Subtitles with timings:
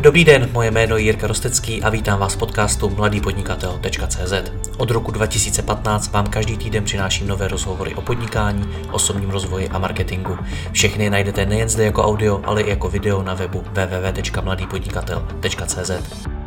[0.00, 4.32] Dobrý den, moje jméno je Jirka Rostecký a vítám vás v podcastu mladýpodnikatel.cz.
[4.76, 10.38] Od roku 2015 vám každý týden přináším nové rozhovory o podnikání, osobním rozvoji a marketingu.
[10.72, 15.90] Všechny najdete nejen zde jako audio, ale i jako video na webu www.mladýpodnikatel.cz.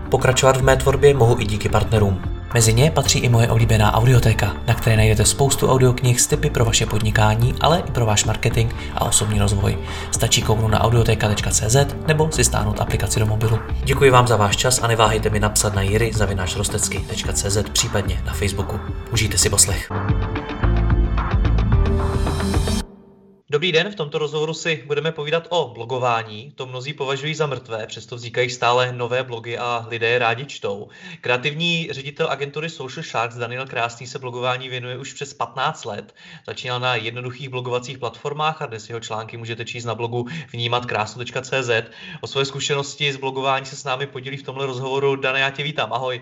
[0.10, 2.41] Pokračovat v mé tvorbě mohu i díky partnerům.
[2.54, 6.66] Mezi ně patří i moje oblíbená audiotéka, na které najdete spoustu audioknih s tipy pro
[6.66, 9.78] vaše podnikání, ale i pro váš marketing a osobní rozvoj.
[10.12, 11.76] Stačí kouknout na audioteka.cz
[12.08, 13.60] nebo si stáhnout aplikaci do mobilu.
[13.84, 18.80] Děkuji vám za váš čas a neváhejte mi napsat na jiry.cz případně na Facebooku.
[19.12, 19.90] Užijte si poslech.
[23.52, 26.52] Dobrý den, v tomto rozhovoru si budeme povídat o blogování.
[26.56, 30.88] To mnozí považují za mrtvé, přesto vznikají stále nové blogy a lidé je rádi čtou.
[31.22, 36.16] Kreativní ředitel agentury Social Sharks Daniel Krásný se blogování věnuje už přes 15 let.
[36.48, 41.70] Začínal na jednoduchých blogovacích platformách a dnes jeho články můžete číst na blogu vnímatkrásnu.cz.
[42.22, 45.16] O své zkušenosti z blogování se s námi podělí v tomhle rozhovoru.
[45.16, 46.22] Dane, já tě vítám, ahoj.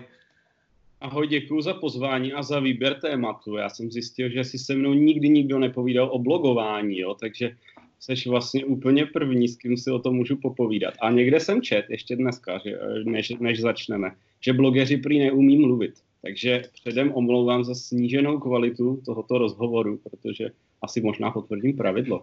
[1.00, 3.56] Ahoj, děkuji za pozvání a za výběr tématu.
[3.56, 7.56] Já jsem zjistil, že si se mnou nikdy nikdo nepovídal o blogování, jo, takže
[8.00, 10.94] jsi vlastně úplně první, s kým si o tom můžu popovídat.
[11.00, 15.94] A někde jsem čet, ještě dneska, že, než, než začneme, že blogeři prý neumí mluvit.
[16.22, 20.50] Takže předem omlouvám za sníženou kvalitu tohoto rozhovoru, protože
[20.82, 22.22] asi možná potvrdím pravidlo.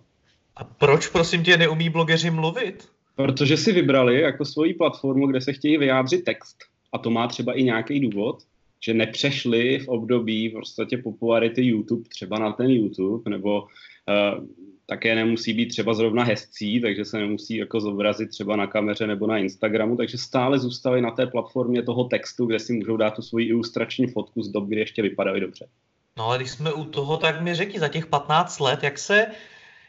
[0.56, 2.90] A proč, prosím tě, neumí blogeři mluvit?
[3.16, 6.58] Protože si vybrali jako svoji platformu, kde se chtějí vyjádřit text.
[6.94, 8.38] A to má třeba i nějaký důvod
[8.80, 14.46] že nepřešli v období v podstatě popularity YouTube třeba na ten YouTube, nebo uh,
[14.86, 19.28] také nemusí být třeba zrovna hezcí, takže se nemusí jako zobrazit třeba na kameře nebo
[19.28, 23.22] na Instagramu, takže stále zůstali na té platformě toho textu, kde si můžou dát tu
[23.22, 25.68] svoji ilustrační fotku z dob, kdy ještě vypadají dobře.
[26.18, 29.28] No ale když jsme u toho, tak mi řekni za těch 15 let, jak se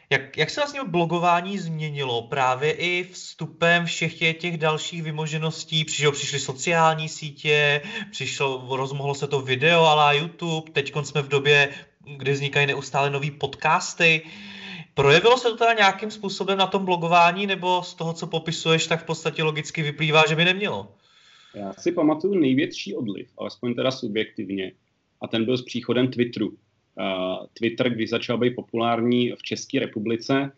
[0.09, 5.85] jak, jak se vlastně blogování změnilo právě i vstupem všech těch dalších vymožeností?
[5.85, 11.69] Přišlo, přišly sociální sítě, přišlo, rozmohlo se to video ala YouTube, teď jsme v době,
[12.17, 14.21] kdy vznikají neustále nové podcasty.
[14.93, 19.03] Projevilo se to teda nějakým způsobem na tom blogování, nebo z toho, co popisuješ, tak
[19.03, 20.95] v podstatě logicky vyplývá, že by nemělo?
[21.53, 24.71] Já si pamatuju největší odliv, alespoň teda subjektivně,
[25.21, 26.57] a ten byl s příchodem Twitteru.
[27.53, 30.51] Twitter, když začal být populární v České republice,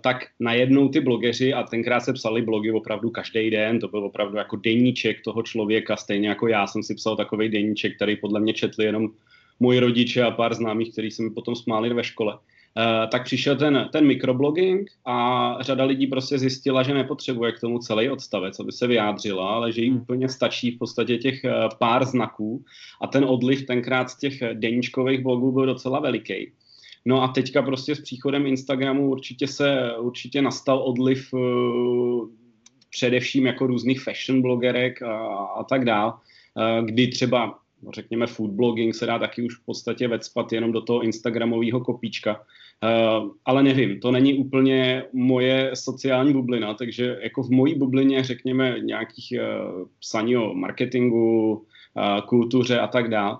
[0.00, 4.36] tak najednou ty blogeři, a tenkrát se psali blogy opravdu každý den, to byl opravdu
[4.36, 8.52] jako deníček toho člověka, stejně jako já jsem si psal takový deníček, který podle mě
[8.52, 9.08] četli jenom
[9.60, 12.34] moji rodiče a pár známých, kteří se mi potom smáli ve škole.
[12.34, 12.40] Uh,
[13.10, 18.08] tak přišel ten, ten mikroblogging a řada lidí prostě zjistila, že nepotřebuje k tomu celý
[18.08, 20.00] odstavec, aby se vyjádřila, ale že jí hmm.
[20.00, 22.64] úplně stačí v podstatě těch uh, pár znaků
[23.02, 26.52] a ten odliv tenkrát z těch deníčkových blogů byl docela veliký.
[27.04, 32.28] No a teďka prostě s příchodem Instagramu určitě se, určitě nastal odliv uh,
[32.90, 36.14] především jako různých fashion blogerek a, a tak dál,
[36.54, 40.72] uh, kdy třeba no řekněme food blogging se dá taky už v podstatě vecpat jenom
[40.72, 42.40] do toho Instagramového kopíčka.
[42.82, 48.76] Uh, ale nevím, to není úplně moje sociální bublina, takže jako v mojí bublině, řekněme,
[48.80, 53.38] nějakých uh, psaní o marketingu, uh, kultuře a tak dále,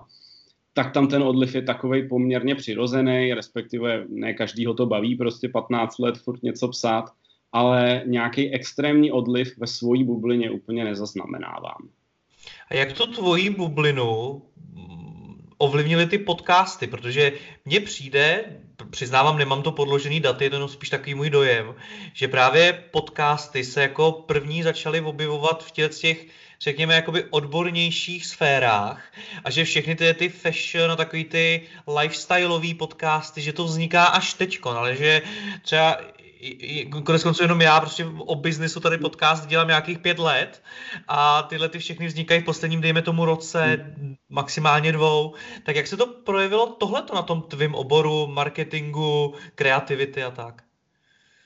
[0.73, 5.49] tak tam ten odliv je takový poměrně přirozený, respektive ne každý ho to baví, prostě
[5.49, 7.05] 15 let furt něco psát,
[7.51, 11.89] ale nějaký extrémní odliv ve svojí bublině úplně nezaznamenávám.
[12.69, 14.41] A jak tu tvoji bublinu
[15.57, 17.31] ovlivnily ty podcasty, protože
[17.65, 18.45] mně přijde,
[18.95, 21.75] přiznávám, nemám to podložený daty, je to spíš takový můj dojem,
[22.13, 26.25] že právě podcasty se jako první začaly objevovat v těch, těch
[26.61, 29.11] řekněme, jakoby odbornějších sférách
[29.43, 31.61] a že všechny ty, ty fashion a takový ty
[31.99, 35.21] lifestyleový podcasty, že to vzniká až teďko, ale že
[35.61, 35.97] třeba
[37.03, 40.63] konec konců jenom já prostě o biznesu tady podcast dělám nějakých pět let
[41.07, 43.93] a tyhle ty všechny vznikají v posledním, dejme tomu roce,
[44.29, 45.33] maximálně dvou.
[45.63, 50.61] Tak jak se to projevilo tohleto na tom tvým oboru marketingu, kreativity a tak?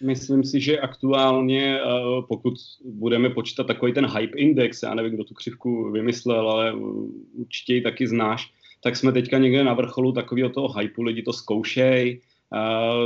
[0.02, 1.84] Myslím si, že aktuálně, eh,
[2.28, 2.54] pokud
[2.86, 6.74] budeme počítat takový ten hype index, já nevím, kdo tu křivku vymyslel, ale
[7.34, 8.52] určitě ji taky znáš,
[8.84, 12.22] tak jsme teďka někde na vrcholu takového toho hypeu, lidi to zkoušejí,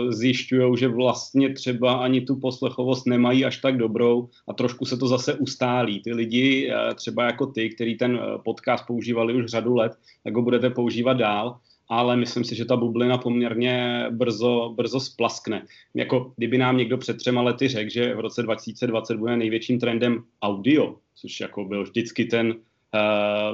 [0.10, 5.08] zjišťují, že vlastně třeba ani tu poslechovost nemají až tak dobrou a trošku se to
[5.08, 6.02] zase ustálí.
[6.02, 9.92] Ty lidi, třeba jako ty, který ten e, podcast používali už řadu let,
[10.24, 11.58] tak ho budete používat dál,
[11.90, 15.66] ale myslím si, že ta bublina poměrně brzo, brzo splaskne.
[15.94, 20.24] Jako kdyby nám někdo před třema lety řekl, že v roce 2020 bude největším trendem
[20.42, 22.56] audio, což jako byl vždycky ten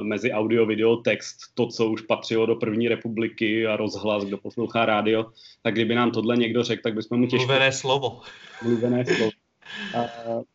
[0.02, 4.86] mezi audio, video, text, to, co už patřilo do první republiky a rozhlas, kdo poslouchá
[4.86, 5.26] rádio,
[5.62, 7.46] tak kdyby nám tohle někdo řekl, tak bychom mu těžko...
[7.46, 8.20] Mluvené slovo.
[8.62, 9.30] Mluvené slovo.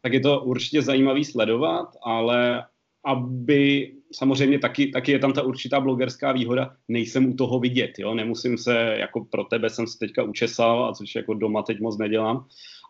[0.01, 2.65] tak je to určitě zajímavý sledovat, ale
[3.05, 8.13] aby samozřejmě taky, taky je tam ta určitá blogerská výhoda, nejsem u toho vidět, jo,
[8.13, 11.97] nemusím se, jako pro tebe jsem se teďka učesal, a což jako doma teď moc
[11.97, 12.45] nedělám,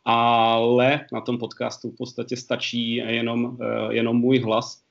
[0.06, 4.85] ale na tom podcastu v podstatě stačí jenom, eh, jenom můj hlas,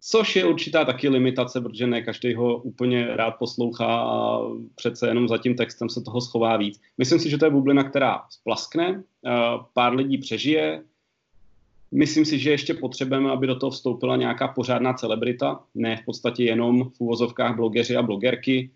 [0.00, 4.40] což je určitá taky limitace, protože ne každý ho úplně rád poslouchá a
[4.74, 6.80] přece jenom za tím textem se toho schová víc.
[6.98, 9.30] Myslím si, že to je bublina, která splaskne, eh,
[9.74, 10.82] pár lidí přežije,
[11.92, 16.44] Myslím si, že ještě potřebujeme, aby do toho vstoupila nějaká pořádná celebrita, ne v podstatě
[16.44, 18.70] jenom v úvozovkách blogeři a blogerky.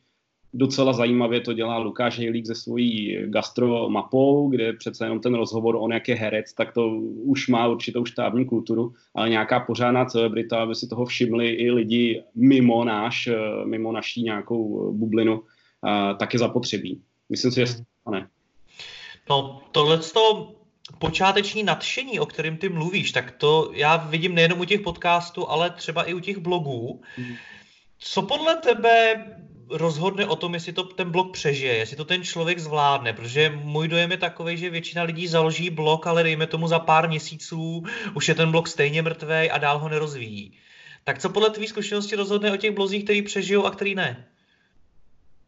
[0.57, 5.93] Docela zajímavě to dělá Lukáš Hejlík se svojí gastromapou, kde přece jenom ten rozhovor, on
[5.93, 6.89] jak je herec, tak to
[7.25, 12.23] už má určitou štábní kulturu, ale nějaká pořádná celebrita, aby si toho všimli i lidi
[12.35, 13.29] mimo náš,
[13.65, 15.43] mimo naší nějakou bublinu,
[16.19, 17.03] tak je zapotřebí.
[17.29, 17.75] Myslím si, že
[18.11, 18.29] ne.
[19.31, 20.01] No, tohle
[20.99, 25.71] počáteční nadšení, o kterém ty mluvíš, tak to já vidím nejenom u těch podcastů, ale
[25.71, 27.01] třeba i u těch blogů.
[27.17, 27.35] Hmm.
[27.99, 29.25] Co podle tebe
[29.71, 33.89] rozhodne o tom, jestli to ten blog přežije, jestli to ten člověk zvládne, protože můj
[33.89, 37.85] dojem je takový, že většina lidí založí blog, ale dejme tomu za pár měsíců
[38.15, 40.53] už je ten blog stejně mrtvý a dál ho nerozvíjí.
[41.05, 44.25] Tak co podle tvý zkušenosti rozhodne o těch blozích, který přežijou a který ne?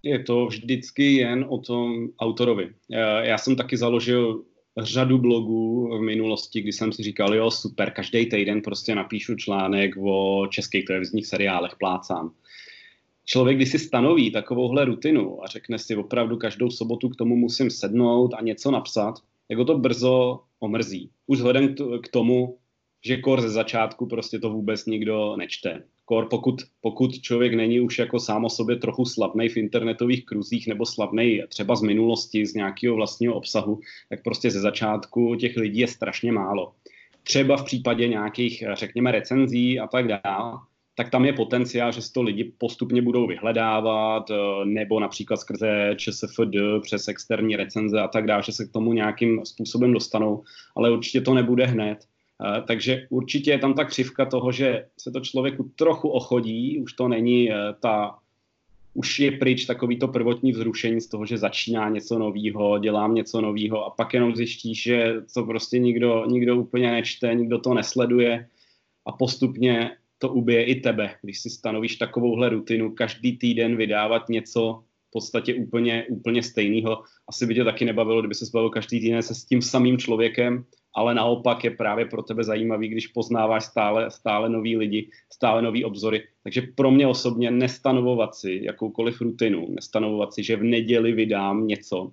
[0.02, 2.70] Je to vždycky jen o tom autorovi.
[3.22, 4.42] Já jsem taky založil
[4.78, 9.96] řadu blogů v minulosti, kdy jsem si říkal, jo, super, každý týden prostě napíšu článek
[9.96, 12.32] o českých televizních seriálech, plácám.
[13.26, 17.70] Člověk, když si stanoví takovouhle rutinu a řekne si opravdu každou sobotu k tomu musím
[17.70, 19.14] sednout a něco napsat,
[19.49, 21.11] jako to brzo omrzí.
[21.26, 22.58] Už vzhledem k tomu,
[23.05, 27.99] že kor ze začátku prostě to vůbec nikdo nečte kor pokud, pokud člověk není už
[27.99, 32.55] jako sám o sobě trochu slavný v internetových kruzích nebo slavný třeba z minulosti, z
[32.55, 36.73] nějakého vlastního obsahu, tak prostě ze začátku těch lidí je strašně málo.
[37.23, 40.58] Třeba v případě nějakých, řekněme, recenzí a tak dále,
[40.96, 44.31] tak tam je potenciál, že si to lidi postupně budou vyhledávat,
[44.64, 49.44] nebo například skrze ČSFD, přes externí recenze a tak dále, že se k tomu nějakým
[49.44, 50.43] způsobem dostanou,
[50.76, 51.98] ale určitě to nebude hned.
[52.44, 56.93] Eh, takže určitě je tam ta křivka toho, že se to člověku trochu ochodí, už
[56.93, 58.19] to není eh, ta,
[58.94, 63.40] už je pryč takový to prvotní vzrušení z toho, že začíná něco nového, dělám něco
[63.40, 68.49] nového a pak jenom zjistíš, že to prostě nikdo, nikdo úplně nečte, nikdo to nesleduje
[69.06, 74.82] a postupně to ubije i tebe, když si stanovíš takovouhle rutinu, každý týden vydávat něco
[75.08, 77.02] v podstatě úplně, úplně stejného.
[77.28, 80.64] Asi by tě taky nebavilo, kdyby se zbavil každý týden se s tím samým člověkem
[80.96, 85.84] ale naopak je právě pro tebe zajímavý, když poznáváš stále, stále nový lidi, stále nový
[85.84, 86.22] obzory.
[86.42, 92.12] Takže pro mě osobně nestanovovat si jakoukoliv rutinu, nestanovovat si, že v neděli vydám něco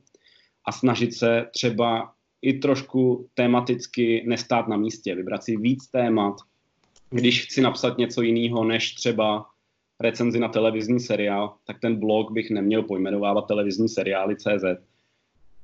[0.67, 6.35] a snažit se třeba i trošku tematicky nestát na místě, vybrat si víc témat,
[7.13, 9.45] když chci napsat něco jiného než třeba
[9.99, 14.63] recenzi na televizní seriál, tak ten blog bych neměl pojmenovávat televizní seriály CZ,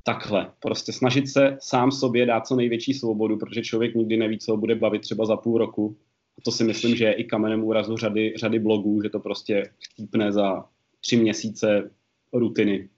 [0.03, 0.51] takhle.
[0.59, 4.75] Prostě snažit se sám sobě dát co největší svobodu, protože člověk nikdy neví, co bude
[4.75, 5.97] bavit třeba za půl roku.
[6.37, 9.69] A to si myslím, že je i kamenem úrazu řady, řady blogů, že to prostě
[9.79, 10.65] chcípne za
[11.01, 11.91] tři měsíce
[12.33, 12.89] rutiny,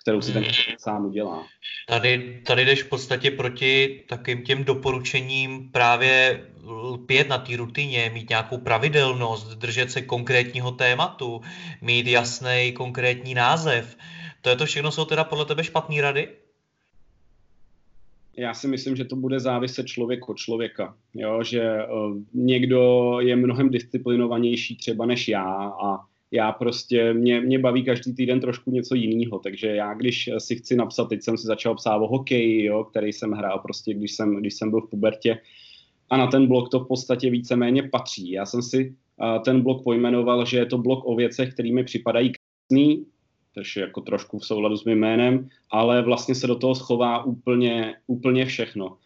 [0.00, 0.52] kterou si ten hmm.
[0.52, 1.46] člověk sám udělá.
[1.88, 8.28] Tady, tady jdeš v podstatě proti takým těm doporučením právě lpět na té rutině, mít
[8.28, 11.40] nějakou pravidelnost, držet se konkrétního tématu,
[11.80, 13.96] mít jasný konkrétní název.
[14.40, 16.28] To je to všechno, jsou teda podle tebe špatné rady?
[18.36, 20.96] já si myslím, že to bude záviset člověk od člověka.
[21.14, 21.42] Jo?
[21.42, 27.84] Že uh, někdo je mnohem disciplinovanější třeba než já a já prostě, mě, mě baví
[27.84, 31.74] každý týden trošku něco jiného, takže já když si chci napsat, teď jsem si začal
[31.74, 35.38] psát o hokeji, jo, který jsem hrál prostě, když jsem, když jsem byl v pubertě
[36.10, 38.30] a na ten blok to v podstatě víceméně patří.
[38.30, 41.84] Já jsem si uh, ten blok pojmenoval, že je to blok o věcech, které mi
[41.84, 43.06] připadají krásný,
[43.56, 47.94] je jako trošku v souladu s mým jménem, ale vlastně se do toho schová úplně,
[48.06, 48.96] úplně všechno.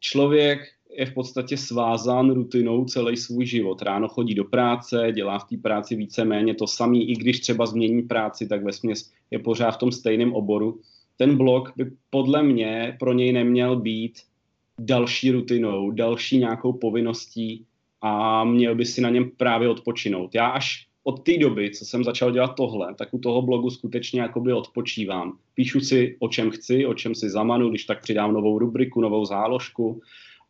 [0.00, 0.60] Člověk
[0.96, 3.82] je v podstatě svázán rutinou celý svůj život.
[3.82, 8.02] Ráno chodí do práce, dělá v té práci víceméně to samý, i když třeba změní
[8.02, 10.80] práci, tak ve směs je pořád v tom stejném oboru.
[11.16, 14.20] Ten blok by podle mě pro něj neměl být
[14.80, 17.64] další rutinou, další nějakou povinností
[18.00, 20.34] a měl by si na něm právě odpočinout.
[20.34, 24.20] Já až od té doby, co jsem začal dělat tohle, tak u toho blogu skutečně
[24.20, 25.38] jakoby odpočívám.
[25.54, 29.24] Píšu si, o čem chci, o čem si zamanu, když tak přidám novou rubriku, novou
[29.24, 30.00] záložku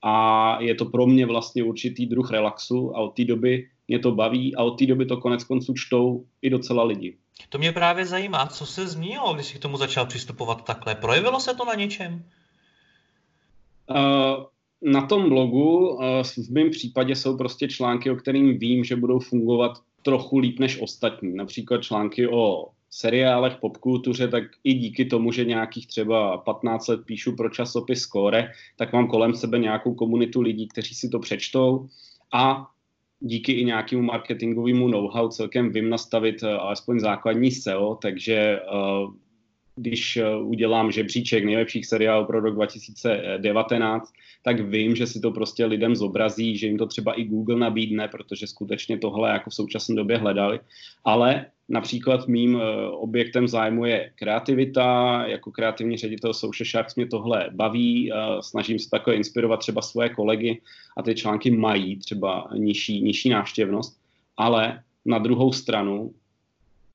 [0.06, 4.12] a je to pro mě vlastně určitý druh relaxu a od té doby mě to
[4.12, 7.16] baví a od té doby to konec konců čtou i docela lidi.
[7.48, 10.94] To mě právě zajímá, co se změnilo, když jsi k tomu začal přistupovat takhle.
[10.94, 12.24] Projevilo se to na něčem?
[13.90, 14.44] Uh,
[14.82, 15.98] na tom blogu
[16.36, 20.80] v mém případě jsou prostě články, o kterým vím, že budou fungovat trochu líp než
[20.80, 21.34] ostatní.
[21.34, 27.36] Například články o seriálech, popkultuře, tak i díky tomu, že nějakých třeba 15 let píšu
[27.36, 31.86] pro časopis Score, tak mám kolem sebe nějakou komunitu lidí, kteří si to přečtou
[32.32, 32.66] a
[33.20, 39.14] díky i nějakému marketingovému know-how celkem vím nastavit uh, alespoň základní SEO, takže uh,
[39.76, 45.66] když uh, udělám žebříček nejlepších seriálů pro rok 2019, tak vím, že si to prostě
[45.66, 49.94] lidem zobrazí, že jim to třeba i Google nabídne, protože skutečně tohle jako v současné
[49.94, 50.60] době hledali.
[51.04, 57.50] Ale například mým eh, objektem zájmu je kreativita, jako kreativní ředitel Social Sharks mě tohle
[57.52, 60.60] baví, eh, snažím se takhle inspirovat třeba svoje kolegy
[60.96, 63.98] a ty články mají třeba nižší, nižší návštěvnost,
[64.36, 66.14] ale na druhou stranu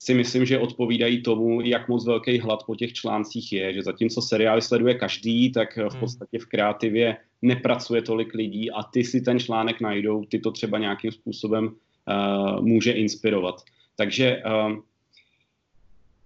[0.01, 4.21] si myslím, že odpovídají tomu, jak moc velký hlad po těch článcích je, že zatímco
[4.21, 5.99] seriály sleduje každý, tak v hmm.
[5.99, 10.77] podstatě v kreativě nepracuje tolik lidí a ty si ten článek najdou, ty to třeba
[10.77, 13.63] nějakým způsobem uh, může inspirovat.
[13.99, 14.77] Takže uh,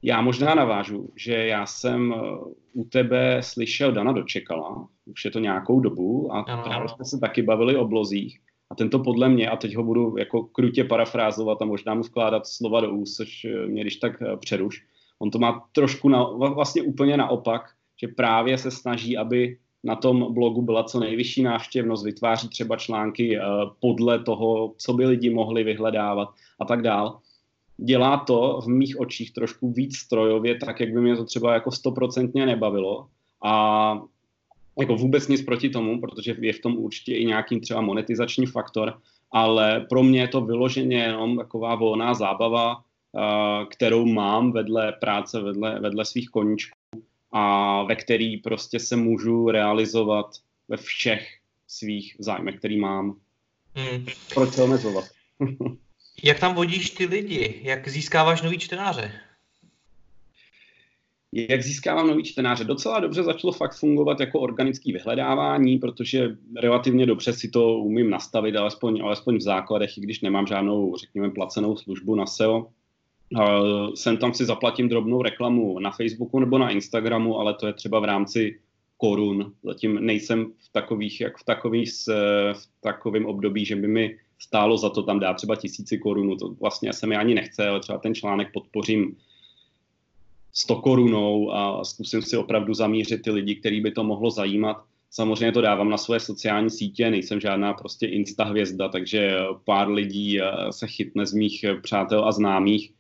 [0.04, 5.40] já možná navážu, že já jsem uh, u tebe slyšel Dana Dočekala, už je to
[5.40, 6.64] nějakou dobu a ano.
[6.64, 8.40] právě jsme se taky bavili o blozích.
[8.70, 12.48] A tento podle mě, a teď ho budu jako krutě parafrázovat a možná mu vkládat
[12.48, 14.86] slova do úst, což mě když tak přeruš,
[15.20, 17.62] on to má trošku na, vlastně úplně naopak,
[18.02, 23.40] že právě se snaží, aby na tom blogu byla co nejvyšší návštěvnost, vytváří třeba články
[23.80, 27.20] podle toho, co by lidi mohli vyhledávat a tak dál.
[27.78, 31.72] Dělá to v mých očích trošku víc strojově, tak jak by mě to třeba jako
[31.72, 33.08] stoprocentně nebavilo.
[33.44, 34.02] A
[34.80, 38.98] jako vůbec nic proti tomu, protože je v tom určitě i nějaký třeba monetizační faktor,
[39.32, 45.42] ale pro mě je to vyloženě jenom taková volná zábava, uh, kterou mám vedle práce,
[45.42, 46.78] vedle, vedle svých koníčků
[47.32, 50.26] a ve který prostě se můžu realizovat
[50.68, 51.28] ve všech
[51.68, 53.16] svých zájmech, který mám.
[53.76, 54.06] Hmm.
[54.34, 55.06] Proč se omezovat?
[56.24, 57.60] Jak tam vodíš ty lidi?
[57.64, 59.12] Jak získáváš nový čtenáře?
[61.32, 62.64] Jak získávám nový čtenáře?
[62.64, 68.56] Docela dobře začalo fakt fungovat jako organický vyhledávání, protože relativně dobře si to umím nastavit,
[68.56, 72.68] alespoň, alespoň v základech, i když nemám žádnou, řekněme, placenou službu na SEO.
[73.96, 78.00] Sem tam si zaplatím drobnou reklamu na Facebooku nebo na Instagramu, ale to je třeba
[78.00, 78.60] v rámci
[78.98, 79.54] korun.
[79.64, 81.92] Zatím nejsem v takových, jak v, takových,
[82.54, 86.38] v takovém období, že by mi stálo za to tam dát třeba tisíci korun.
[86.38, 89.16] To vlastně se mi ani nechce, ale třeba ten článek podpořím
[90.54, 94.78] 100 korunou a zkusím si opravdu zamířit ty lidi, který by to mohlo zajímat.
[95.10, 100.42] Samozřejmě to dávám na své sociální sítě, nejsem žádná prostě insta hvězda, takže pár lidí
[100.42, 102.92] eh, se chytne z mých přátel a známých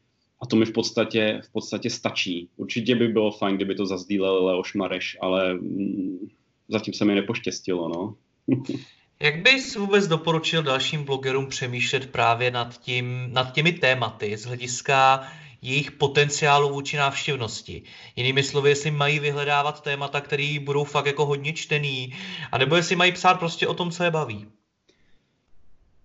[0.41, 2.49] a to mi v podstatě, v podstatě stačí.
[2.57, 6.27] Určitě by bylo fajn, kdyby to zazdílel Leoš Mareš, ale mm,
[6.67, 8.15] zatím se mi nepoštěstilo, no.
[9.19, 15.27] Jak bys vůbec doporučil dalším blogerům přemýšlet právě nad, tím, nad těmi tématy z hlediska
[15.61, 17.83] jejich potenciálu vůči návštěvnosti.
[18.15, 22.13] Jinými slovy, jestli mají vyhledávat témata, které budou fakt jako hodně čtený,
[22.51, 24.47] anebo jestli mají psát prostě o tom, co je baví.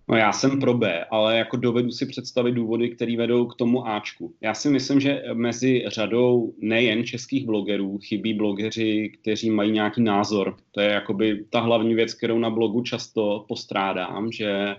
[0.09, 3.87] No já jsem pro B, ale jako dovedu si představit důvody, které vedou k tomu
[3.87, 4.33] Ačku.
[4.41, 10.55] Já si myslím, že mezi řadou nejen českých blogerů chybí blogeři, kteří mají nějaký názor.
[10.71, 14.75] To je jakoby ta hlavní věc, kterou na blogu často postrádám, že eh,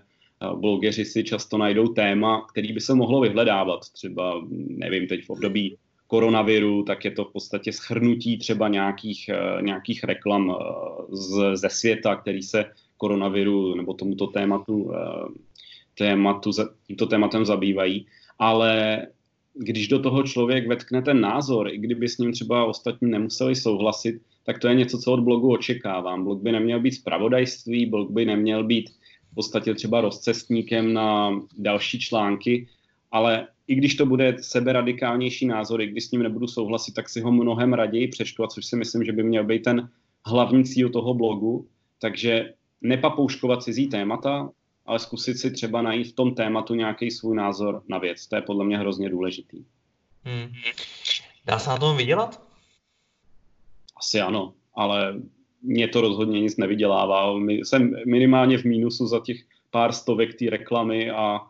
[0.55, 3.81] blogeři si často najdou téma, který by se mohlo vyhledávat.
[3.93, 9.63] Třeba, nevím, teď v období koronaviru, tak je to v podstatě schrnutí třeba nějakých, eh,
[9.63, 10.65] nějakých reklam eh,
[11.17, 12.65] z, ze světa, který se
[13.01, 15.29] koronaviru nebo tomuto tématu, eh,
[15.99, 16.51] tématu
[16.87, 18.07] tímto tématem zabývají,
[18.39, 19.03] ale
[19.55, 24.21] když do toho člověk vetkne ten názor, i kdyby s ním třeba ostatní nemuseli souhlasit,
[24.45, 26.25] tak to je něco, co od blogu očekávám.
[26.25, 28.91] Blog by neměl být zpravodajství, blog by neměl být
[29.33, 32.69] v podstatě třeba rozcestníkem na další články,
[33.11, 37.21] ale i když to bude seberadikálnější názor, i když s ním nebudu souhlasit, tak si
[37.21, 39.89] ho mnohem raději přečtu, a což si myslím, že by měl být ten
[40.27, 41.67] hlavní cíl toho blogu.
[42.01, 44.51] Takže nepapouškovat cizí témata,
[44.87, 48.27] ale zkusit si třeba najít v tom tématu nějaký svůj názor na věc.
[48.27, 49.65] To je podle mě hrozně důležitý.
[50.25, 50.53] Hmm.
[51.45, 52.43] Dá se na tom vydělat?
[53.97, 55.21] Asi ano, ale
[55.63, 57.35] mě to rozhodně nic nevydělává.
[57.49, 61.41] Jsem minimálně v mínusu za těch pár stovek té reklamy a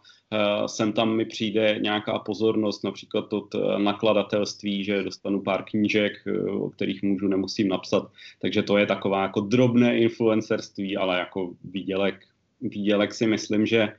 [0.66, 6.62] sem tam mi přijde nějaká pozornost, například od uh, nakladatelství, že dostanu pár knížek, uh,
[6.62, 8.10] o kterých můžu, nemusím napsat.
[8.40, 12.26] Takže to je taková jako drobné influencerství, ale jako výdělek,
[12.60, 13.92] výdělek si myslím, že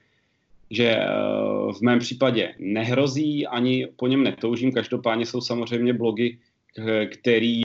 [0.73, 0.95] že
[1.77, 4.71] v mém případě nehrozí, ani po něm netoužím.
[4.71, 6.38] Každopádně jsou samozřejmě blogy,
[7.11, 7.61] který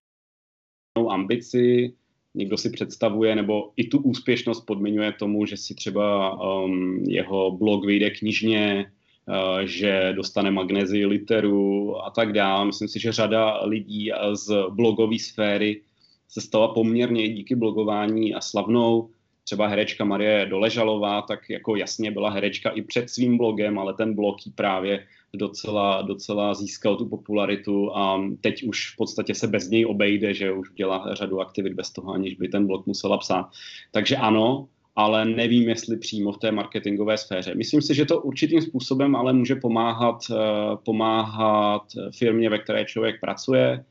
[1.08, 1.94] ambici,
[2.36, 7.86] někdo si představuje, nebo i tu úspěšnost podmiňuje tomu, že si třeba um, jeho blog
[7.86, 8.92] vyjde knižně,
[9.28, 12.64] uh, že dostane magnezii literu a tak dále.
[12.64, 15.80] Myslím si, že řada lidí z blogové sféry
[16.28, 19.08] se stala poměrně díky blogování a slavnou
[19.44, 24.14] třeba herečka Marie Doležalová, tak jako jasně byla herečka i před svým blogem, ale ten
[24.14, 29.68] blog jí právě docela, docela získal tu popularitu a teď už v podstatě se bez
[29.68, 33.50] něj obejde, že už dělá řadu aktivit bez toho, aniž by ten blog musela psát.
[33.92, 37.54] Takže ano, ale nevím, jestli přímo v té marketingové sféře.
[37.54, 40.36] Myslím si, že to určitým způsobem ale může pomáhat, eh,
[40.84, 41.82] pomáhat
[42.18, 43.84] firmě, ve které člověk pracuje,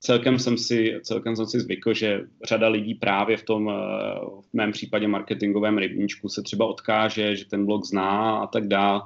[0.00, 3.74] celkem jsem si, celkem jsem si zvykl, že řada lidí právě v tom, eh,
[4.40, 9.02] v mém případě marketingovém rybníčku se třeba odkáže, že ten blog zná a tak dále.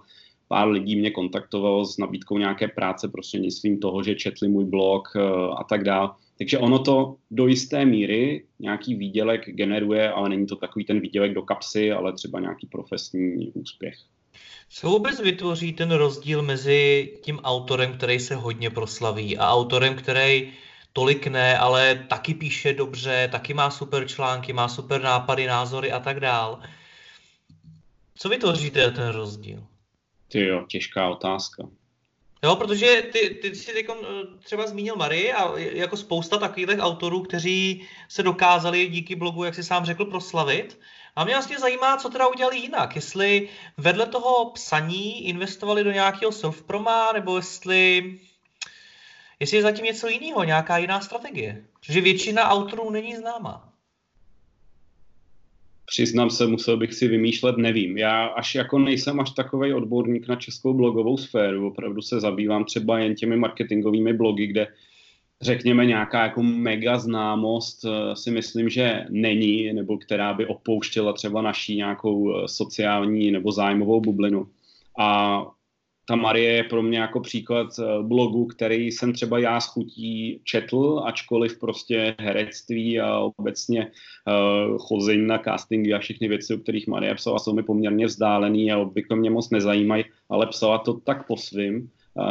[0.48, 5.20] Pár lidí mě kontaktovalo s nabídkou nějaké práce prostřednictvím toho, že četli můj blog eh,
[5.58, 6.10] a tak dále.
[6.38, 11.34] Takže ono to do jisté míry nějaký výdělek generuje, ale není to takový ten výdělek
[11.34, 13.94] do kapsy, ale třeba nějaký profesní úspěch.
[14.70, 20.52] Co vůbec vytvoří ten rozdíl mezi tím autorem, který se hodně proslaví a autorem, který
[20.92, 26.00] tolik ne, ale taky píše dobře, taky má super články, má super nápady, názory a
[26.00, 26.60] tak dál.
[28.14, 29.67] Co vytvoříte ten rozdíl?
[30.28, 31.68] Ty jo, těžká otázka.
[32.42, 34.04] Jo, protože ty, ty jsi teď eh,
[34.44, 39.64] třeba zmínil Marii a jako spousta takových autorů, kteří se dokázali díky blogu, jak jsi
[39.64, 40.80] sám řekl, proslavit.
[41.16, 42.96] A mě vlastně zajímá, co teda udělali jinak.
[42.96, 48.18] Jestli vedle toho psaní investovali do nějakého self-proma, nebo jestli
[49.40, 51.64] jestli je zatím něco jiného, nějaká jiná strategie.
[51.80, 53.67] Protože většina autorů není známá.
[55.88, 57.98] Přiznám se, musel bych si vymýšlet, nevím.
[57.98, 62.98] Já až jako nejsem až takový odborník na českou blogovou sféru, opravdu se zabývám třeba
[62.98, 64.66] jen těmi marketingovými blogy, kde
[65.40, 71.42] řekněme nějaká jako mega známost eh, si myslím, že není, nebo která by opouštěla třeba
[71.42, 74.46] naší nějakou eh, sociální nebo zájmovou bublinu.
[74.98, 75.42] A
[76.08, 80.40] ta Marie je pro mě jako příklad eh, blogu, který jsem třeba já s chutí
[80.44, 86.86] četl, ačkoliv prostě herectví a obecně uh, chození na castingy a všechny věci, o kterých
[86.86, 91.26] Marie psala, jsou mi poměrně vzdálený a obvykle mě moc nezajímají, ale psala to tak
[91.26, 92.24] po svým, uh,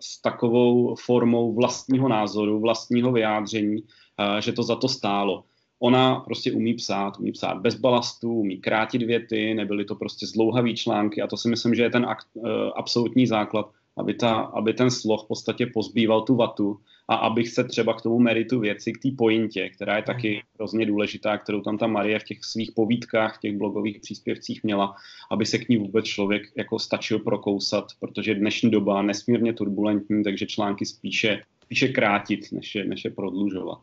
[0.00, 5.44] s takovou formou vlastního názoru, vlastního vyjádření, uh, že to za to stálo.
[5.82, 10.74] Ona prostě umí psát, umí psát bez balastu, umí krátit věty, nebyly to prostě zdlouhavý
[10.74, 14.74] články a to si myslím, že je ten akt, uh, absolutní základ, aby, ta, aby
[14.74, 18.92] ten sloh v podstatě pozbýval tu vatu a abych se třeba k tomu meritu věci,
[18.92, 20.40] k té pointě, která je taky mhm.
[20.54, 24.94] hrozně důležitá, kterou tam ta Marie v těch svých povídkách, v těch blogových příspěvcích měla,
[25.30, 30.24] aby se k ní vůbec člověk jako stačil prokousat, protože dnešní doba je nesmírně turbulentní,
[30.24, 33.80] takže články spíše, spíše krátit, než je, než je prodlužovat.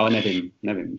[0.00, 0.98] Ale nevím, nevím.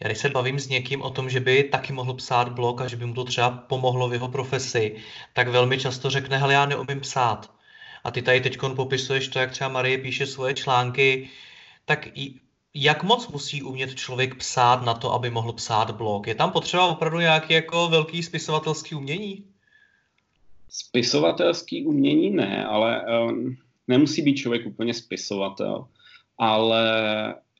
[0.00, 2.88] Já když se bavím s někým o tom, že by taky mohl psát blog a
[2.88, 4.96] že by mu to třeba pomohlo v jeho profesi,
[5.32, 7.52] tak velmi často řekne, hele, já neumím psát.
[8.04, 11.28] A ty tady teď popisuješ to, jak třeba Marie píše svoje články,
[11.84, 12.08] tak
[12.74, 16.26] jak moc musí umět člověk psát na to, aby mohl psát blog?
[16.26, 19.44] Je tam potřeba opravdu nějaký jako velký spisovatelský umění?
[20.68, 23.56] Spisovatelský umění ne, ale um,
[23.88, 25.88] nemusí být člověk úplně spisovatel,
[26.38, 26.84] ale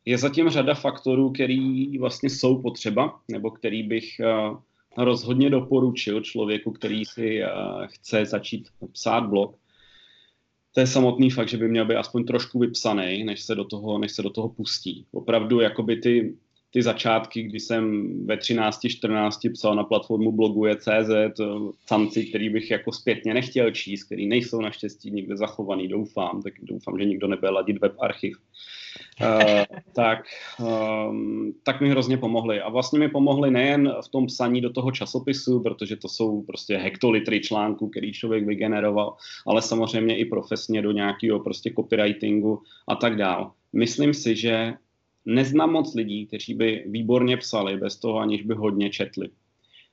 [0.08, 4.58] je zatím řada faktorů, který vlastně jsou potřeba, nebo který bych uh,
[5.04, 9.56] rozhodně doporučil člověku, který si uh, chce začít psát blog.
[10.74, 13.98] To je samotný fakt, že by měl být aspoň trošku vypsaný, než se do toho,
[13.98, 15.06] než se do toho pustí.
[15.12, 16.36] Opravdu jakoby ty,
[16.70, 21.40] ty začátky, kdy jsem ve 13-14 psal na platformu blogu je CZ,
[21.86, 26.98] canci, který bych jako zpětně nechtěl číst, který nejsou naštěstí nikde zachovaný, doufám, tak doufám,
[26.98, 28.36] že nikdo nebude ladit web archiv.
[29.22, 30.24] Uh, tak,
[31.10, 32.60] um, tak mi hrozně pomohly.
[32.60, 36.76] A vlastně mi pomohly nejen v tom psaní do toho časopisu, protože to jsou prostě
[36.76, 43.16] hektolitry článků, který člověk vygeneroval, ale samozřejmě i profesně do nějakého prostě copywritingu a tak
[43.16, 43.52] dál.
[43.72, 44.74] Myslím si, že
[45.28, 49.28] neznám moc lidí, kteří by výborně psali bez toho, aniž by hodně četli.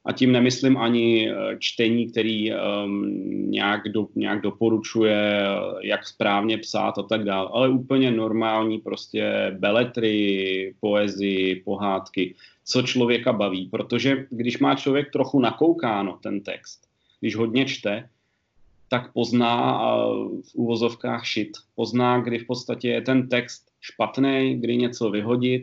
[0.05, 5.41] A tím nemyslím ani eh, čtení, který um, nějak, do, nějak doporučuje,
[5.81, 13.33] jak správně psát a tak dále, ale úplně normální prostě beletry, poezii, pohádky, co člověka
[13.33, 13.67] baví.
[13.71, 16.87] Protože když má člověk trochu nakoukáno ten text,
[17.19, 18.09] když hodně čte,
[18.89, 19.81] tak pozná
[20.51, 21.51] v úvozovkách šit.
[21.75, 25.61] Pozná, kdy v podstatě je ten text špatný, kdy něco vyhodit,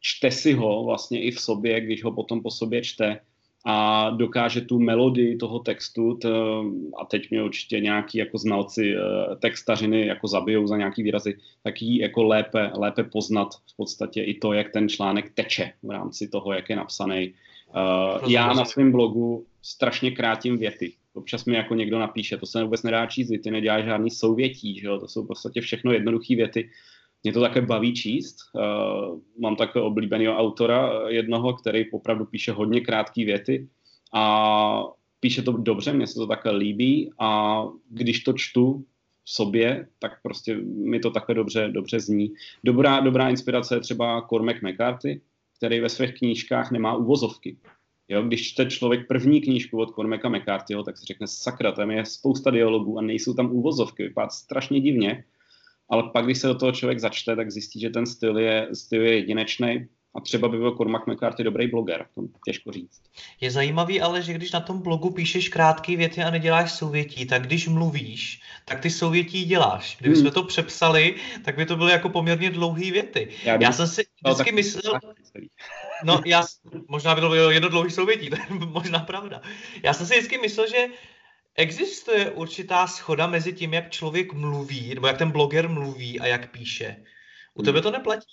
[0.00, 3.20] čte si ho vlastně i v sobě, když ho potom po sobě čte
[3.66, 6.28] a dokáže tu melodii toho textu, t,
[7.00, 11.82] a teď mě určitě nějaký jako znalci eh, textařiny jako zabijou za nějaký výrazy, tak
[11.82, 16.28] ji jako lépe, lépe poznat v podstatě i to, jak ten článek teče v rámci
[16.28, 17.34] toho, jak je napsaný.
[17.74, 20.92] Uh, já na svém blogu strašně krátím věty.
[21.14, 24.86] Občas mi jako někdo napíše, to se vůbec nedá číst, ty neděláš žádný souvětí, že
[24.86, 24.98] jo?
[24.98, 26.70] to jsou v podstatě všechno jednoduché věty.
[27.24, 28.36] Mě to také baví číst.
[28.52, 33.68] Uh, mám takové oblíbeného autora jednoho, který opravdu píše hodně krátké věty
[34.14, 34.84] a
[35.20, 38.84] píše to dobře, mně se to také líbí a když to čtu
[39.24, 42.32] v sobě, tak prostě mi to takhle dobře, dobře zní.
[42.64, 45.20] Dobrá, dobrá inspirace je třeba Cormac McCarthy,
[45.56, 47.56] který ve svých knížkách nemá uvozovky.
[48.08, 52.04] Jo, když čte člověk první knížku od Cormaca McCarthyho, tak si řekne, sakra, tam je
[52.04, 55.24] spousta dialogů a nejsou tam úvozovky, vypadá strašně divně,
[55.94, 59.02] ale pak, když se do toho člověk začte, tak zjistí, že ten styl je, styl
[59.02, 63.02] je jedinečný a třeba by byl Cormac McCarthy dobrý bloger, to těžko říct.
[63.40, 67.46] Je zajímavý ale, že když na tom blogu píšeš krátké věty a neděláš souvětí, tak
[67.46, 69.96] když mluvíš, tak ty souvětí děláš.
[70.00, 70.30] Kdyby hmm.
[70.30, 73.28] to přepsali, tak by to byly jako poměrně dlouhé věty.
[73.44, 75.00] Já, já jsem si vždycky no, myslel...
[76.04, 76.44] No, já,
[76.88, 79.40] možná by to bylo jedno dlouhý souvětí, to je možná pravda.
[79.82, 80.86] Já jsem si vždycky myslel, že
[81.56, 86.52] existuje určitá schoda mezi tím, jak člověk mluví, nebo jak ten bloger mluví a jak
[86.52, 86.96] píše.
[87.54, 88.26] U tebe to neplatí?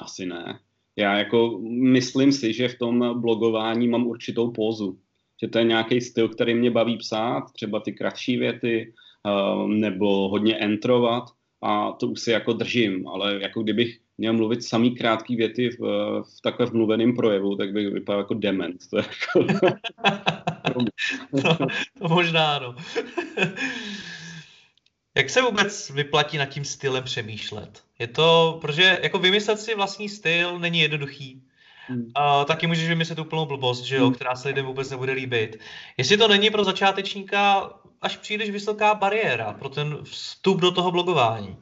[0.00, 0.58] Asi ne.
[0.96, 4.98] Já jako myslím si, že v tom blogování mám určitou pózu.
[5.42, 8.92] Že to je nějaký styl, který mě baví psát, třeba ty kratší věty,
[9.24, 11.24] uh, nebo hodně entrovat
[11.62, 15.78] a to už si jako držím, ale jako kdybych měl mluvit samý krátký věty v,
[16.22, 18.80] v takhle mluveném projevu, tak bych vypadal jako dement.
[18.90, 19.46] To je jako...
[21.42, 21.56] to,
[21.98, 22.74] to možná ano.
[25.14, 27.82] Jak se vůbec vyplatí nad tím stylem přemýšlet?
[27.98, 31.42] Je to, protože jako vymyslet si vlastní styl není jednoduchý.
[31.86, 32.10] Hmm.
[32.14, 34.14] A taky můžeš vymyslet úplnou blbost, že jo, hmm.
[34.14, 35.58] která se lidem vůbec nebude líbit.
[35.96, 37.70] Jestli to není pro začátečníka
[38.02, 41.56] až příliš vysoká bariéra pro ten vstup do toho blogování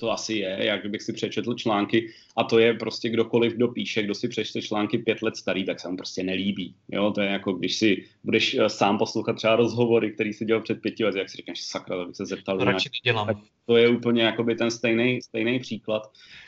[0.00, 4.02] to asi je, jak bych si přečetl články a to je prostě kdokoliv, kdo píše,
[4.02, 6.74] kdo si přečte články pět let starý, tak se mu prostě nelíbí.
[6.88, 10.62] Jo, to je jako, když si budeš eh, sám poslouchat třeba rozhovory, který si dělal
[10.62, 12.58] před pěti lety, jak si říkáš, sakra, to bych se zeptal.
[12.58, 13.26] To radši nedělám.
[13.26, 13.36] Tak
[13.70, 16.02] to je úplně jakoby ten stejný, stejný příklad,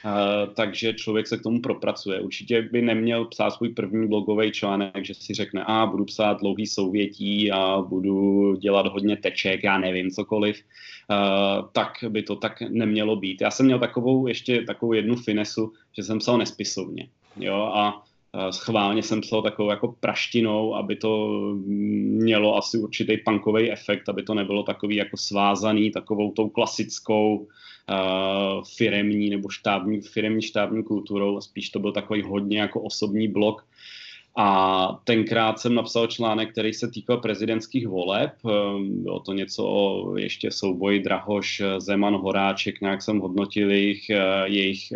[0.04, 2.20] uh, takže člověk se k tomu propracuje.
[2.20, 6.66] Určitě by neměl psát svůj první blogový článek, že si řekne, a budu psát dlouhý
[6.66, 10.62] souvětí a budu dělat hodně teček, já nevím, cokoliv,
[11.10, 13.40] uh, tak by to tak nemělo být.
[13.40, 17.08] Já jsem měl takovou ještě takovou jednu finesu, že jsem psal nespisovně.
[17.36, 18.02] Jo, a
[18.50, 24.34] schválně jsem psal takovou jako praštinou, aby to mělo asi určitý punkový efekt, aby to
[24.34, 31.70] nebylo takový jako svázaný takovou tou klasickou uh, firemní nebo štábní, firemní štábní kulturou, spíš
[31.70, 33.66] to byl takový hodně jako osobní blok.
[34.36, 38.32] A tenkrát jsem napsal článek, který se týkal prezidentských voleb.
[38.88, 44.10] Bylo to něco o ještě souboji Drahoš, Zeman, Horáček, nějak jsem hodnotil jejich,
[44.44, 44.92] jejich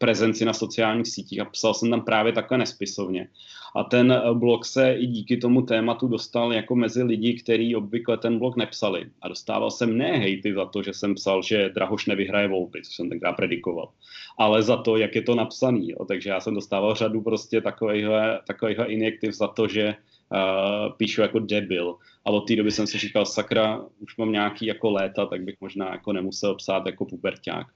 [0.00, 3.28] prezenci na sociálních sítích a psal jsem tam právě takhle nespisovně.
[3.76, 8.16] A ten eh, blog se i díky tomu tématu dostal jako mezi lidi, kteří obvykle
[8.16, 9.06] ten blog nepsali.
[9.22, 12.92] A dostával jsem ne hejty za to, že jsem psal, že Drahoš nevyhraje volby, co
[12.92, 13.88] jsem tenkrát predikoval,
[14.38, 15.90] ale za to, jak je to napsaný.
[15.90, 16.04] Jo.
[16.04, 19.94] Takže já jsem dostával řadu prostě takovýchhle, takovýchhle injektiv za to, že
[20.32, 21.96] uh, píšu jako debil.
[22.24, 25.54] A od té doby jsem si říkal, sakra, už mám nějaký jako léta, tak bych
[25.60, 27.66] možná jako nemusel psát jako puberták.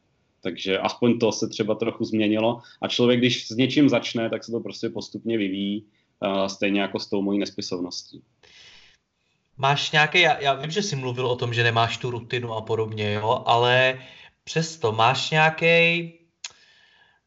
[0.45, 2.61] Takže aspoň to se třeba trochu změnilo.
[2.83, 5.85] A člověk, když s něčím začne, tak se to prostě postupně vyvíjí,
[6.21, 8.23] uh, stejně jako s tou mojí nespisovností.
[9.57, 12.61] Máš nějaký, já, já vím, že jsi mluvil o tom, že nemáš tu rutinu a
[12.61, 13.99] podobně, jo, ale
[14.45, 16.13] přesto máš nějaký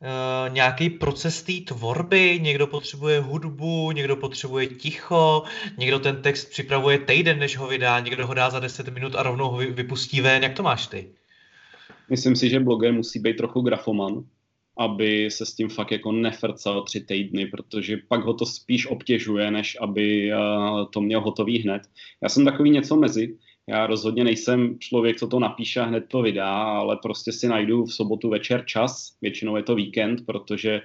[0.02, 5.44] Uh, nějaký proces té tvorby, někdo potřebuje hudbu, někdo potřebuje ticho,
[5.78, 9.24] někdo ten text připravuje týden, než ho vydá, někdo ho dá za 10 minut a
[9.24, 10.44] rovnou ho vypustí ven.
[10.44, 11.14] Jak to máš ty?
[12.10, 14.24] Myslím si, že bloger musí být trochu grafoman,
[14.78, 19.52] aby se s tím fakt jako nefrcal tři týdny, protože pak ho to spíš obtěžuje,
[19.52, 21.82] než aby uh, to měl hotový hned.
[22.24, 23.38] Já jsem takový něco mezi.
[23.70, 27.86] Já rozhodně nejsem člověk, co to napíše a hned to vydá, ale prostě si najdu
[27.86, 30.82] v sobotu večer čas, většinou je to víkend, protože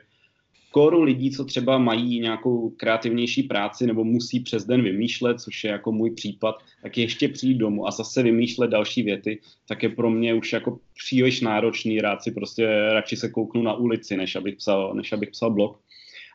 [0.73, 5.71] kóru lidí, co třeba mají nějakou kreativnější práci nebo musí přes den vymýšlet, což je
[5.71, 10.11] jako můj případ, tak ještě přijít domů a zase vymýšlet další věty, tak je pro
[10.11, 12.01] mě už jako příliš náročný.
[12.01, 15.81] Rád si prostě radši se kouknu na ulici, než abych psal, než abych psal blog.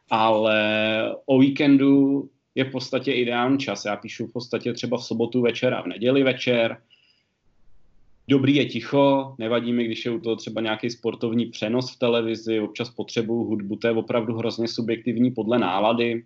[0.10, 0.60] Ale
[1.26, 2.24] o víkendu
[2.56, 3.86] je v podstatě ideální čas.
[3.86, 6.78] Já píšu v podstatě třeba v sobotu večer a v neděli večer,
[8.30, 12.60] Dobrý je ticho, nevadí mi, když je u toho třeba nějaký sportovní přenos v televizi,
[12.60, 16.24] občas potřebuju hudbu, to je opravdu hrozně subjektivní podle nálady.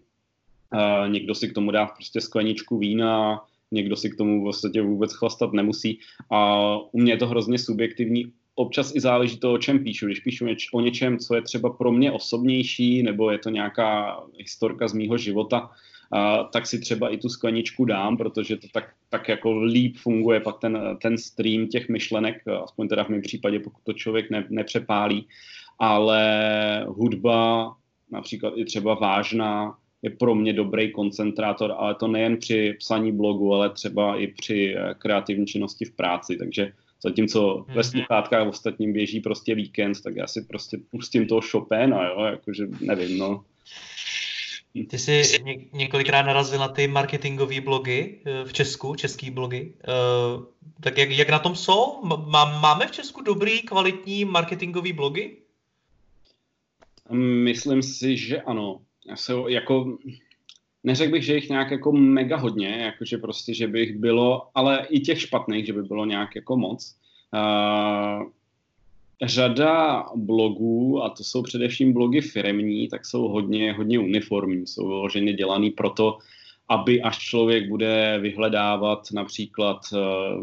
[0.73, 5.13] Uh, někdo si k tomu dá prostě skleničku vína, někdo si k tomu vlastně vůbec
[5.13, 5.99] chlastat nemusí.
[6.31, 8.31] A u mě je to hrozně subjektivní.
[8.55, 10.05] Občas i záleží to, o čem píšu.
[10.05, 14.19] Když píšu něč- o něčem, co je třeba pro mě osobnější, nebo je to nějaká
[14.37, 15.69] historka z mýho života,
[16.11, 20.39] a, tak si třeba i tu skleničku dám, protože to tak, tak jako líp funguje
[20.39, 24.45] pak ten, ten stream těch myšlenek, aspoň teda v mém případě, pokud to člověk ne,
[24.49, 25.27] nepřepálí.
[25.79, 27.73] Ale hudba,
[28.11, 33.53] například i třeba vážná, je pro mě dobrý koncentrátor, ale to nejen při psaní blogu,
[33.53, 37.67] ale třeba i při eh, kreativní činnosti v práci, takže zatímco mm-hmm.
[37.67, 37.83] ve mhm.
[37.83, 43.17] sluchátkách ostatním běží prostě víkend, tak já si prostě pustím toho Chopina, jo, jakože nevím,
[43.17, 43.43] no.
[44.73, 49.73] Ty jsi ně, několikrát narazil na ty marketingové blogy eh, v Česku, český blogy.
[49.87, 50.43] Uh,
[50.83, 52.03] tak jak, jak na tom jsou?
[52.03, 55.37] Má, máme v Česku dobrý, kvalitní marketingové blogy?
[57.43, 58.81] Myslím si, že ano
[59.15, 59.97] jsou jako,
[60.83, 64.99] neřekl bych, že jich nějak jako mega hodně, jakože prostě, že bych bylo, ale i
[64.99, 66.95] těch špatných, že by bylo nějak jako moc.
[67.33, 68.29] Uh,
[69.23, 75.33] řada blogů, a to jsou především blogy firemní, tak jsou hodně, hodně uniformní, jsou vyloženě
[75.33, 76.17] dělaný proto,
[76.69, 79.81] aby až člověk bude vyhledávat například,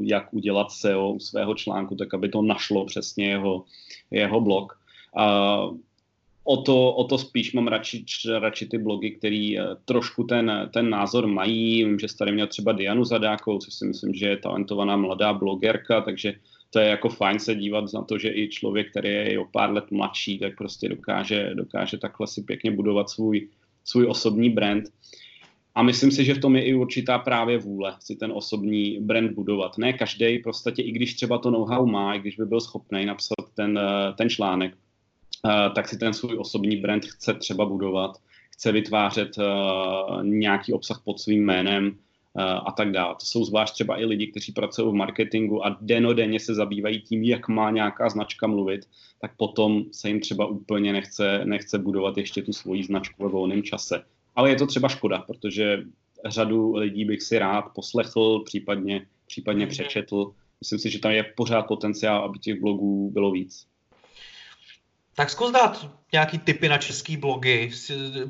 [0.01, 3.65] jak udělat SEO svého článku, tak aby to našlo přesně jeho,
[4.11, 4.81] jeho blog.
[5.17, 5.77] Uh,
[6.49, 8.05] o to, o to spíš mám radši,
[8.39, 11.85] radši ty blogy, který eh, trošku ten, ten názor mají.
[11.85, 16.01] Vím, že tady měl třeba Dianu Zadákovou, což si myslím, že je talentovaná mladá blogerka,
[16.01, 16.35] takže
[16.71, 19.73] to je jako fajn se dívat na to, že i člověk, který je o pár
[19.73, 23.49] let mladší, tak prostě dokáže, dokáže takhle si pěkně budovat svůj,
[23.85, 24.85] svůj osobní brand.
[25.75, 29.33] A myslím si, že v tom je i určitá právě vůle si ten osobní brand
[29.33, 29.79] budovat.
[29.79, 33.45] Ne každý, prostě i když třeba to know-how má, i když by byl schopný napsat
[33.55, 34.75] ten, eh, ten článek,
[35.47, 38.17] Eh, tak si ten svůj osobní brand chce třeba budovat,
[38.53, 41.99] chce vytvářet uh, nějaký obsah pod svým jménem
[42.37, 43.15] a tak dále.
[43.15, 47.25] To jsou zvlášť třeba i lidi, kteří pracují v marketingu a denodenně se zabývají tím,
[47.25, 48.89] jak má nějaká značka mluvit,
[49.21, 53.63] tak potom se jim třeba úplně nechce, nechce budovat ještě tu svoji značku ve volném
[53.63, 54.05] čase.
[54.37, 55.85] Ale je to třeba škoda, protože
[56.27, 59.71] řadu lidí bych si rád poslechl, případně, případně mhm.
[59.71, 60.33] přečetl.
[60.61, 63.67] Myslím si, že tam je pořád potenciál, aby těch blogů bylo víc.
[65.19, 67.71] Tak zkus dát nějaký tipy na český blogy.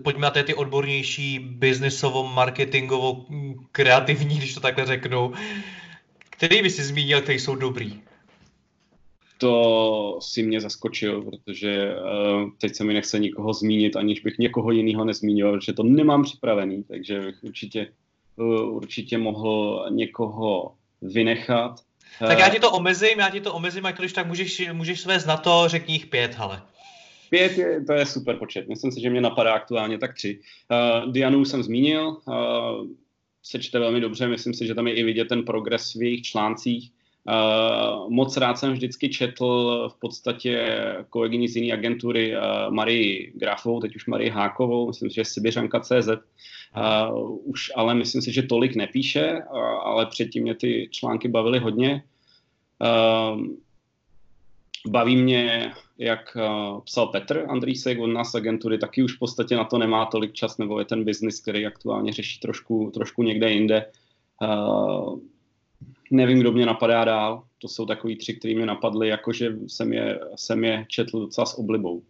[0.05, 3.27] Pojďme na ty odbornější, biznisovo, marketingovo,
[3.73, 5.33] kreativní, když to takhle řeknu.
[6.31, 8.01] Který by si zmínil, který jsou dobrý?
[9.39, 14.71] To si mě zaskočil, protože uh, teď se mi nechce nikoho zmínit, aniž bych někoho
[14.71, 17.87] jiného nezmínil, protože to nemám připravený, takže bych určitě,
[18.37, 21.81] uh, určitě mohl někoho vynechat.
[22.19, 25.19] Tak já ti to omezím, já ti to omezím, a když tak můžeš, můžeš své
[25.27, 26.63] na to, řekni jich pět, ale.
[27.31, 28.69] Pět je, to je super počet.
[28.69, 30.41] Myslím si, že mě napadá aktuálně tak tři.
[30.71, 32.87] Uh, Dianu jsem zmínil, uh,
[33.43, 36.23] se čte velmi dobře, myslím si, že tam je i vidět ten progres v jejich
[36.23, 36.91] článcích.
[37.29, 43.81] Uh, moc rád jsem vždycky četl v podstatě kolegyni z jiné agentury uh, Marii Grafovou,
[43.81, 46.09] teď už Marii Hákovou, myslím si, že Sibiřanka.cz.
[46.09, 51.59] Uh, už ale myslím si, že tolik nepíše, uh, ale předtím mě ty články bavily
[51.59, 52.03] hodně.
[52.81, 53.47] Uh,
[54.87, 59.65] baví mě jak uh, psal Petr Andrýsek od nás agentury, taky už v podstatě na
[59.65, 63.87] to nemá tolik čas, nebo je ten biznis, který aktuálně řeší trošku, trošku někde jinde.
[64.43, 65.19] Uh,
[66.11, 67.43] nevím, kdo mě napadá dál.
[67.59, 71.59] To jsou takový tři, které mě napadly, jakože jsem je, jsem je četl docela s
[71.59, 72.03] oblibou.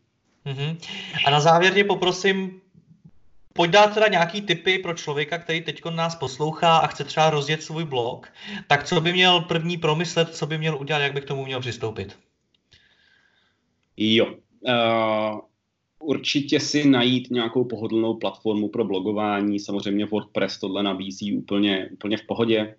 [0.46, 0.76] Uh-huh.
[1.26, 2.60] A na závěr tě poprosím,
[3.52, 7.62] pojď dát teda nějaký tipy pro člověka, který teď nás poslouchá a chce třeba rozjet
[7.62, 8.28] svůj blog.
[8.66, 11.60] Tak co by měl první promyslet, co by měl udělat, jak by k tomu měl
[11.60, 12.16] přistoupit?
[14.00, 14.26] Jo.
[14.60, 15.40] Uh,
[16.00, 19.60] určitě si najít nějakou pohodlnou platformu pro blogování.
[19.60, 22.74] Samozřejmě WordPress tohle nabízí úplně, úplně v pohodě.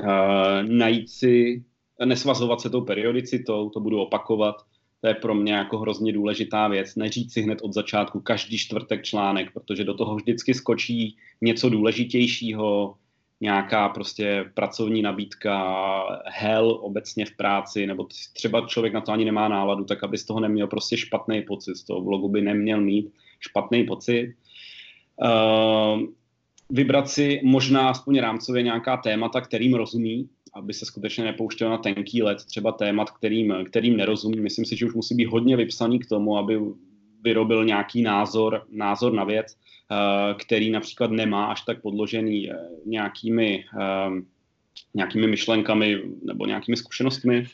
[0.00, 1.64] Uh, najít si,
[2.04, 4.56] nesvazovat se tou periodicitou, to budu opakovat.
[5.00, 6.96] To je pro mě jako hrozně důležitá věc.
[6.96, 12.94] Neříct si hned od začátku každý čtvrtek článek, protože do toho vždycky skočí něco důležitějšího,
[13.44, 15.54] nějaká prostě pracovní nabídka,
[16.26, 20.24] hell obecně v práci, nebo třeba člověk na to ani nemá náladu, tak aby z
[20.24, 24.34] toho neměl prostě špatný pocit, z toho vlogu by neměl mít špatný pocit.
[25.22, 26.02] Uh,
[26.70, 32.22] vybrat si možná aspoň rámcově nějaká témata, kterým rozumí, aby se skutečně nepouštěl na tenký
[32.22, 34.40] let, třeba témat, kterým, kterým nerozumí.
[34.40, 36.60] Myslím si, že už musí být hodně vypsaný k tomu, aby
[37.24, 39.56] vyrobil nějaký názor, názor na věc.
[39.92, 44.22] Eh, který například nemá až tak podložený eh, nějakými, eh,
[44.94, 47.46] nějakými myšlenkami nebo nějakými zkušenostmi.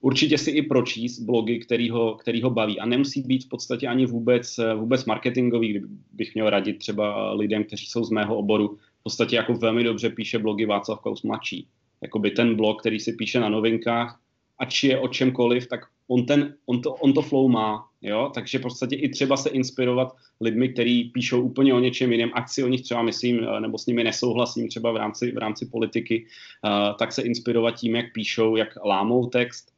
[0.00, 2.80] určitě si i pročíst blogy, který ho, který ho baví.
[2.80, 7.86] A nemusí být v podstatě ani vůbec, vůbec marketingový, kdybych měl radit třeba lidem, kteří
[7.86, 8.78] jsou z mého oboru.
[9.00, 11.68] V podstatě jako velmi dobře píše blogy Václav Klaus mladší.
[12.02, 14.20] Jakoby ten blog, který si píše na novinkách,
[14.62, 18.30] ať je o čemkoliv, tak on, ten, on, to, on to flow má, jo?
[18.34, 22.64] takže v podstatě i třeba se inspirovat lidmi, kteří píšou úplně o něčem jiném, akci
[22.64, 26.26] o nich třeba myslím, eh, nebo s nimi nesouhlasím třeba v rámci, v rámci politiky,
[26.64, 29.72] uh, tak se inspirovat tím, jak píšou, jak lámou text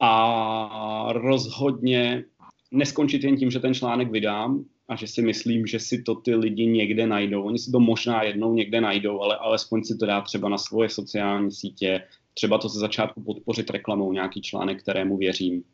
[0.00, 2.24] a rozhodně
[2.70, 6.34] neskončit jen tím, že ten článek vydám a že si myslím, že si to ty
[6.34, 7.42] lidi někde najdou.
[7.42, 10.88] Oni si to možná jednou někde najdou, ale alespoň si to dá třeba na svoje
[10.88, 12.02] sociální sítě,
[12.34, 15.64] třeba to ze začátku podpořit reklamou, nějaký článek, kterému věřím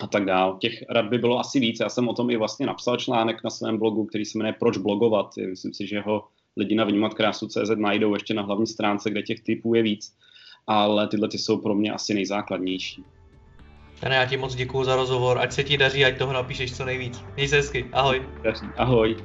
[0.00, 0.56] a tak dál.
[0.60, 1.80] Těch rad by bylo asi víc.
[1.80, 4.78] Já jsem o tom i vlastně napsal článek na svém blogu, který se jmenuje Proč
[4.78, 5.30] blogovat.
[5.50, 6.24] Myslím si, že ho
[6.56, 10.16] lidi na vnímat krásu CZ najdou ještě na hlavní stránce, kde těch typů je víc.
[10.66, 13.04] Ale tyhle ty jsou pro mě asi nejzákladnější.
[14.00, 16.84] Tane, já ti moc děkuji za rozhovor, ať se ti daří, ať toho napíšeš co
[16.84, 17.24] nejvíc.
[17.36, 18.22] Měj se hezky, ahoj.
[18.76, 19.16] Ahoj.